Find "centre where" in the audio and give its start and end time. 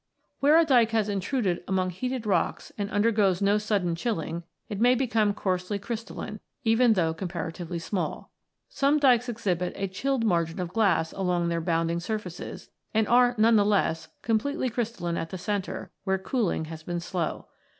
15.37-16.17